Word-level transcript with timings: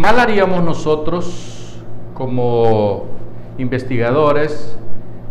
Mal 0.00 0.18
haríamos 0.18 0.64
nosotros 0.64 1.78
como 2.14 3.04
investigadores 3.58 4.78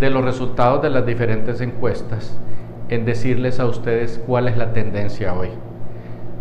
de 0.00 0.10
los 0.10 0.24
resultados 0.24 0.82
de 0.82 0.90
las 0.90 1.06
diferentes 1.06 1.60
encuestas 1.60 2.36
en 2.88 3.04
decirles 3.04 3.60
a 3.60 3.66
ustedes 3.66 4.20
cuál 4.26 4.48
es 4.48 4.56
la 4.56 4.72
tendencia 4.72 5.34
hoy. 5.34 5.50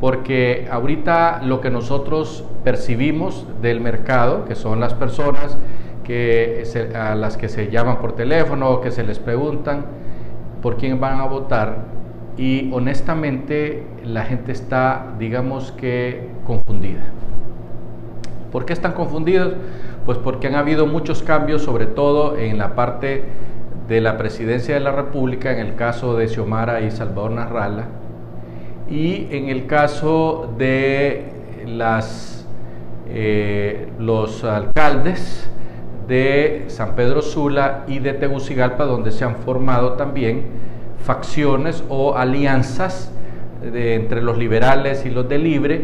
Porque 0.00 0.68
ahorita 0.70 1.42
lo 1.42 1.60
que 1.60 1.70
nosotros 1.70 2.44
percibimos 2.62 3.44
del 3.60 3.80
mercado, 3.80 4.44
que 4.44 4.54
son 4.54 4.78
las 4.78 4.94
personas 4.94 5.58
que 6.04 6.62
a 6.94 7.16
las 7.16 7.36
que 7.36 7.48
se 7.48 7.72
llaman 7.72 7.98
por 7.98 8.12
teléfono 8.12 8.80
que 8.80 8.92
se 8.92 9.02
les 9.02 9.18
preguntan 9.18 9.84
por 10.62 10.76
quién 10.76 11.00
van 11.00 11.18
a 11.18 11.26
votar, 11.26 11.78
y 12.36 12.70
honestamente 12.72 13.82
la 14.04 14.22
gente 14.22 14.52
está, 14.52 15.12
digamos 15.18 15.72
que, 15.72 16.28
confundida. 16.46 17.02
¿Por 18.52 18.66
qué 18.66 18.74
están 18.74 18.92
confundidos? 18.92 19.54
Pues 20.04 20.18
porque 20.18 20.46
han 20.46 20.56
habido 20.56 20.86
muchos 20.86 21.22
cambios, 21.22 21.62
sobre 21.62 21.86
todo 21.86 22.36
en 22.36 22.58
la 22.58 22.74
parte 22.74 23.24
de 23.88 24.00
la 24.02 24.18
presidencia 24.18 24.74
de 24.74 24.80
la 24.80 24.92
República, 24.92 25.52
en 25.52 25.58
el 25.66 25.74
caso 25.74 26.16
de 26.16 26.28
Xiomara 26.28 26.82
y 26.82 26.90
Salvador 26.90 27.30
Narrala, 27.30 27.86
y 28.90 29.26
en 29.30 29.48
el 29.48 29.66
caso 29.66 30.52
de 30.58 31.32
las, 31.66 32.46
eh, 33.08 33.88
los 33.98 34.44
alcaldes 34.44 35.48
de 36.06 36.64
San 36.66 36.94
Pedro 36.94 37.22
Sula 37.22 37.84
y 37.88 38.00
de 38.00 38.12
Tegucigalpa, 38.12 38.84
donde 38.84 39.12
se 39.12 39.24
han 39.24 39.36
formado 39.36 39.94
también 39.94 40.44
facciones 41.02 41.82
o 41.88 42.16
alianzas 42.16 43.10
entre 43.62 44.20
los 44.20 44.36
liberales 44.36 45.06
y 45.06 45.10
los 45.10 45.28
de 45.28 45.38
Libre, 45.38 45.82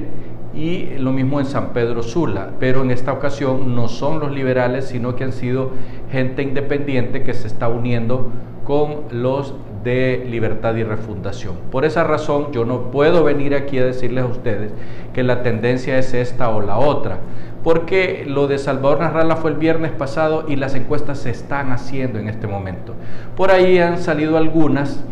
y 0.58 0.98
lo 0.98 1.12
mismo 1.12 1.38
en 1.38 1.46
San 1.46 1.68
Pedro 1.72 2.02
Sula, 2.02 2.50
pero 2.58 2.82
en 2.82 2.90
esta 2.90 3.12
ocasión 3.12 3.76
no 3.76 3.86
son 3.86 4.18
los 4.18 4.32
liberales, 4.32 4.86
sino 4.86 5.14
que 5.14 5.22
han 5.22 5.32
sido 5.32 5.70
gente 6.10 6.42
independiente 6.42 7.22
que 7.22 7.32
se 7.32 7.46
está 7.46 7.68
uniendo 7.68 8.32
con 8.64 9.02
los 9.12 9.54
de 9.84 10.26
libertad 10.28 10.74
y 10.74 10.82
refundación. 10.82 11.54
Por 11.70 11.84
esa 11.84 12.02
razón 12.02 12.50
yo 12.50 12.64
no 12.64 12.90
puedo 12.90 13.22
venir 13.22 13.54
aquí 13.54 13.78
a 13.78 13.84
decirles 13.84 14.24
a 14.24 14.26
ustedes 14.26 14.72
que 15.14 15.22
la 15.22 15.44
tendencia 15.44 15.96
es 15.96 16.12
esta 16.12 16.48
o 16.48 16.60
la 16.60 16.76
otra, 16.76 17.18
porque 17.62 18.24
lo 18.26 18.48
de 18.48 18.58
Salvador 18.58 18.98
Narrala 18.98 19.36
fue 19.36 19.52
el 19.52 19.58
viernes 19.58 19.92
pasado 19.92 20.44
y 20.48 20.56
las 20.56 20.74
encuestas 20.74 21.20
se 21.20 21.30
están 21.30 21.70
haciendo 21.70 22.18
en 22.18 22.28
este 22.28 22.48
momento. 22.48 22.94
Por 23.36 23.52
ahí 23.52 23.78
han 23.78 23.98
salido 23.98 24.36
algunas 24.36 25.04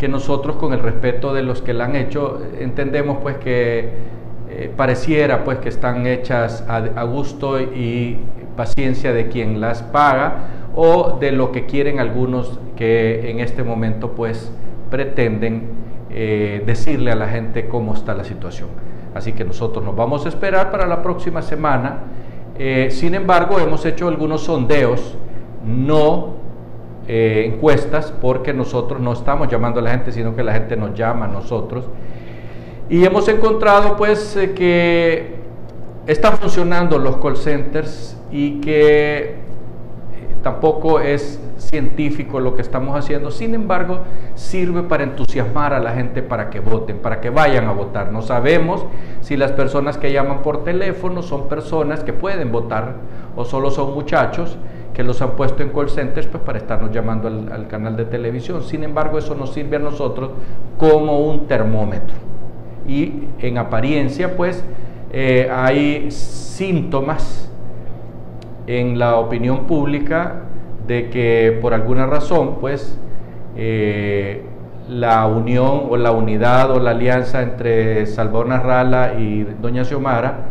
que 0.00 0.08
nosotros 0.08 0.56
con 0.56 0.72
el 0.72 0.80
respeto 0.80 1.32
de 1.34 1.42
los 1.42 1.62
que 1.62 1.72
la 1.72 1.84
han 1.84 1.94
hecho 1.94 2.40
entendemos 2.58 3.18
pues 3.22 3.36
que 3.36 4.18
eh, 4.50 4.72
pareciera 4.74 5.44
pues 5.44 5.58
que 5.58 5.68
están 5.68 6.06
hechas 6.06 6.64
a, 6.66 7.02
gusto 7.02 7.60
y 7.60 8.16
paciencia 8.56 9.12
de 9.12 9.28
quien 9.28 9.60
las 9.60 9.82
paga 9.82 10.70
o 10.74 11.18
de 11.20 11.32
lo 11.32 11.52
que 11.52 11.66
quieren 11.66 12.00
algunos 12.00 12.58
que 12.74 13.30
en 13.30 13.40
este 13.40 13.62
momento 13.62 14.12
pues 14.12 14.50
pretenden 14.90 15.68
eh, 16.10 16.62
decirle 16.64 17.12
a 17.12 17.14
la 17.14 17.28
gente 17.28 17.68
cómo 17.68 17.92
está 17.92 18.14
la 18.14 18.24
situación. 18.24 18.68
Así 19.14 19.32
que 19.32 19.44
nosotros 19.44 19.84
nos 19.84 19.94
vamos 19.94 20.24
a 20.24 20.30
esperar 20.30 20.70
para 20.70 20.86
la 20.86 21.02
próxima 21.02 21.42
semana. 21.42 21.98
Eh, 22.58 22.88
sin 22.90 23.14
embargo, 23.14 23.58
hemos 23.58 23.84
hecho 23.84 24.08
algunos 24.08 24.44
sondeos, 24.44 25.18
no 25.64 26.38
encuestas, 27.10 28.12
porque 28.12 28.52
nosotros 28.52 29.00
no 29.00 29.14
estamos 29.14 29.48
llamando 29.48 29.80
a 29.80 29.82
la 29.82 29.90
gente, 29.90 30.12
sino 30.12 30.36
que 30.36 30.42
la 30.42 30.52
gente 30.52 30.76
nos 30.76 30.92
llama 30.92 31.24
a 31.24 31.28
nosotros 31.28 31.88
y 32.90 33.04
hemos 33.04 33.28
encontrado 33.28 33.96
pues 33.96 34.36
eh, 34.36 34.52
que 34.52 35.36
están 36.06 36.38
funcionando 36.38 36.98
los 36.98 37.18
call 37.18 37.36
centers 37.36 38.16
y 38.32 38.60
que 38.60 39.18
eh, 39.20 39.34
tampoco 40.42 41.00
es 41.00 41.38
científico 41.58 42.40
lo 42.40 42.54
que 42.54 42.62
estamos 42.62 42.96
haciendo, 42.96 43.30
sin 43.30 43.54
embargo 43.54 44.00
sirve 44.36 44.84
para 44.84 45.02
entusiasmar 45.02 45.74
a 45.74 45.80
la 45.80 45.92
gente 45.92 46.22
para 46.22 46.48
que 46.48 46.60
voten, 46.60 46.98
para 46.98 47.20
que 47.20 47.28
vayan 47.28 47.66
a 47.66 47.72
votar. 47.72 48.10
No 48.10 48.22
sabemos 48.22 48.86
si 49.20 49.36
las 49.36 49.52
personas 49.52 49.98
que 49.98 50.10
llaman 50.10 50.40
por 50.40 50.64
teléfono 50.64 51.20
son 51.20 51.48
personas 51.48 52.04
que 52.04 52.14
pueden 52.14 52.50
votar 52.52 52.94
o 53.36 53.44
solo 53.44 53.70
son 53.70 53.92
muchachos 53.92 54.56
que 54.94 55.04
los 55.04 55.20
han 55.20 55.32
puesto 55.32 55.62
en 55.62 55.68
call 55.70 55.90
centers 55.90 56.26
pues, 56.26 56.42
para 56.42 56.58
estarnos 56.58 56.90
llamando 56.90 57.28
al, 57.28 57.52
al 57.52 57.68
canal 57.68 57.96
de 57.96 58.06
televisión. 58.06 58.62
Sin 58.62 58.82
embargo, 58.82 59.18
eso 59.18 59.34
nos 59.34 59.52
sirve 59.52 59.76
a 59.76 59.80
nosotros 59.80 60.30
como 60.78 61.20
un 61.20 61.46
termómetro 61.46 62.27
y 62.88 63.28
en 63.40 63.58
apariencia 63.58 64.36
pues 64.36 64.64
eh, 65.12 65.48
hay 65.52 66.10
síntomas 66.10 67.52
en 68.66 68.98
la 68.98 69.16
opinión 69.16 69.66
pública 69.66 70.42
de 70.86 71.10
que 71.10 71.58
por 71.62 71.74
alguna 71.74 72.06
razón 72.06 72.56
pues 72.60 72.98
eh, 73.56 74.42
la 74.88 75.26
unión 75.26 75.82
o 75.90 75.96
la 75.96 76.12
unidad 76.12 76.70
o 76.70 76.80
la 76.80 76.92
alianza 76.92 77.42
entre 77.42 78.06
Salvador 78.06 78.48
Narrala 78.48 79.14
y 79.18 79.44
Doña 79.60 79.84
Xiomara 79.84 80.46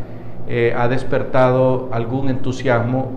eh, 0.48 0.74
ha 0.78 0.88
despertado 0.88 1.90
algún 1.92 2.30
entusiasmo, 2.30 3.12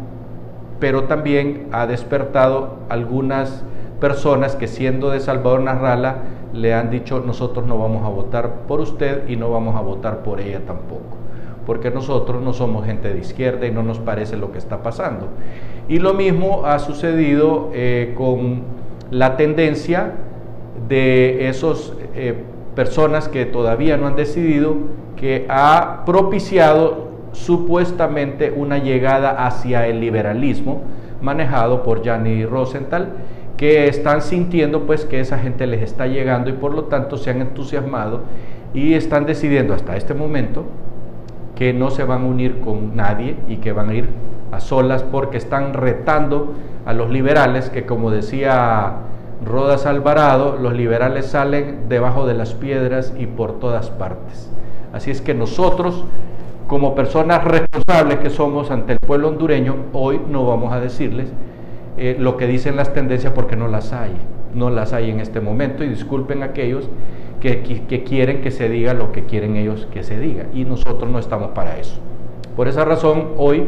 pero 0.81 1.05
también 1.05 1.69
ha 1.73 1.87
despertado 1.87 2.79
algunas 2.89 3.63
personas 4.01 4.57
que 4.57 4.67
siendo 4.67 5.11
de 5.11 5.21
Salvador 5.21 5.61
Narrala 5.61 6.17
le 6.53 6.75
han 6.75 6.91
dicho 6.91 7.23
nosotros 7.25 7.67
no 7.67 7.79
vamos 7.79 8.05
a 8.05 8.09
votar 8.09 8.67
por 8.67 8.81
usted 8.81 9.29
y 9.29 9.37
no 9.37 9.51
vamos 9.51 9.77
a 9.77 9.81
votar 9.81 10.23
por 10.23 10.41
ella 10.41 10.61
tampoco, 10.67 11.17
porque 11.67 11.91
nosotros 11.91 12.43
no 12.43 12.53
somos 12.53 12.87
gente 12.87 13.13
de 13.13 13.21
izquierda 13.21 13.67
y 13.67 13.71
no 13.71 13.83
nos 13.83 13.99
parece 13.99 14.37
lo 14.37 14.51
que 14.51 14.59
está 14.59 14.83
pasando. 14.83 15.29
Y 15.89 15.99
lo 15.99 16.15
mismo 16.15 16.67
ha 16.67 16.79
sucedido 16.79 17.71
eh, 17.73 18.15
con 18.17 18.63
la 19.11 19.37
tendencia 19.37 20.13
de 20.89 21.49
esas 21.49 21.93
eh, 22.15 22.35
personas 22.75 23.29
que 23.29 23.45
todavía 23.45 23.97
no 23.97 24.07
han 24.07 24.17
decidido, 24.17 24.77
que 25.17 25.47
ha 25.49 26.03
propiciado 26.07 27.11
supuestamente 27.33 28.51
una 28.51 28.79
llegada 28.79 29.47
hacia 29.47 29.87
el 29.87 30.01
liberalismo 30.01 30.83
manejado 31.21 31.83
por 31.83 32.03
Gianni 32.03 32.45
Rosenthal 32.47 33.13
que 33.61 33.89
están 33.89 34.23
sintiendo 34.23 34.87
pues 34.87 35.05
que 35.05 35.21
esa 35.21 35.39
gente 35.39 35.67
les 35.67 35.83
está 35.83 36.07
llegando 36.07 36.49
y 36.49 36.55
por 36.55 36.73
lo 36.73 36.85
tanto 36.85 37.19
se 37.19 37.29
han 37.29 37.43
entusiasmado 37.43 38.23
y 38.73 38.95
están 38.95 39.27
decidiendo 39.27 39.75
hasta 39.75 39.99
este 39.99 40.15
momento 40.15 40.65
que 41.57 41.75
no 41.75 41.91
se 41.91 42.05
van 42.05 42.23
a 42.23 42.25
unir 42.25 42.61
con 42.61 42.97
nadie 42.97 43.37
y 43.49 43.59
que 43.59 43.73
van 43.73 43.91
a 43.91 43.95
ir 43.95 44.09
a 44.51 44.61
solas 44.61 45.03
porque 45.03 45.37
están 45.37 45.75
retando 45.75 46.55
a 46.87 46.95
los 46.95 47.11
liberales 47.11 47.69
que 47.69 47.85
como 47.85 48.11
decía 48.11 48.95
Rodas 49.45 49.85
Alvarado, 49.85 50.57
los 50.57 50.73
liberales 50.73 51.27
salen 51.27 51.87
debajo 51.91 52.27
de 52.27 52.33
las 52.33 52.55
piedras 52.55 53.13
y 53.19 53.27
por 53.27 53.59
todas 53.59 53.91
partes. 53.91 54.51
Así 54.95 55.11
es 55.11 55.21
que 55.21 55.35
nosotros, 55.35 56.07
como 56.67 56.95
personas 56.95 57.45
responsables 57.45 58.21
que 58.21 58.31
somos 58.31 58.71
ante 58.71 58.95
el 58.95 59.01
pueblo 59.01 59.29
hondureño, 59.29 59.77
hoy 59.93 60.19
no 60.31 60.47
vamos 60.47 60.73
a 60.73 60.81
decirles 60.81 61.31
eh, 62.03 62.17
lo 62.19 62.39
que 62.39 62.47
dicen 62.47 62.77
las 62.77 62.95
tendencias 62.95 63.35
porque 63.35 63.57
no 63.57 63.69
las 63.69 63.93
hay, 63.93 64.13
no 64.55 64.71
las 64.71 64.95
hay 64.95 65.11
en 65.11 65.21
este 65.21 65.43
momento 65.43 65.85
y 65.85 65.89
disculpen 65.89 66.43
aquellos 66.43 66.89
que, 67.41 67.61
que, 67.61 68.05
quieren 68.05 68.41
que 68.41 68.51
se 68.51 68.71
diga 68.71 68.95
lo 68.95 69.13
que 69.13 69.25
quieren 69.25 69.57
ellos 69.57 69.87
que 69.93 70.03
se 70.03 70.19
diga 70.19 70.47
y 70.55 70.65
nosotros 70.65 71.11
no 71.11 71.19
estamos 71.19 71.51
para 71.51 71.79
eso. 71.79 72.01
Por 72.57 72.69
esa 72.69 72.87
razón 72.87 73.33
hoy 73.37 73.67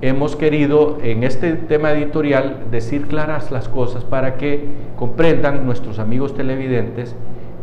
hemos 0.00 0.34
querido 0.34 0.98
en 1.04 1.22
este 1.22 1.52
tema 1.52 1.92
editorial 1.92 2.64
decir 2.72 3.06
claras 3.06 3.52
las 3.52 3.68
cosas 3.68 4.02
para 4.02 4.36
que 4.36 4.64
comprendan 4.96 5.64
nuestros 5.64 6.00
amigos 6.00 6.34
televidentes 6.34 7.14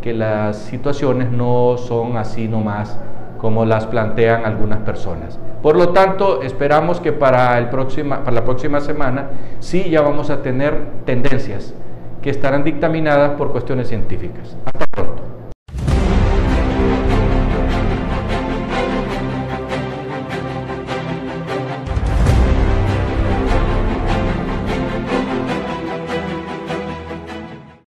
que 0.01 0.13
las 0.13 0.55
situaciones 0.55 1.33
no 1.33 1.75
son 1.77 2.15
así 2.15 2.47
nomás 2.47 2.97
como 3.39 3.65
las 3.65 3.85
plantean 3.87 4.45
algunas 4.45 4.79
personas. 4.79 5.37
Por 5.61 5.75
lo 5.75 5.89
tanto, 5.89 6.41
esperamos 6.41 6.99
que 6.99 7.11
para, 7.11 7.57
el 7.57 7.69
próxima, 7.69 8.19
para 8.19 8.31
la 8.31 8.43
próxima 8.43 8.79
semana 8.79 9.29
sí 9.59 9.89
ya 9.89 10.01
vamos 10.01 10.29
a 10.29 10.41
tener 10.41 10.75
tendencias 11.05 11.73
que 12.21 12.29
estarán 12.29 12.63
dictaminadas 12.63 13.31
por 13.31 13.51
cuestiones 13.51 13.87
científicas. 13.87 14.55
Hasta 14.65 14.85
pronto. 14.87 15.16